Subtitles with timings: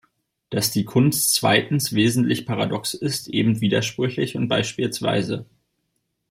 [0.49, 5.43] Dass die Kunst zweitens wesentlich paradox ist, eben widersprüchlich und bspw.